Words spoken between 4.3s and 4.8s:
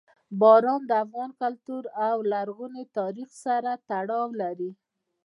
لري.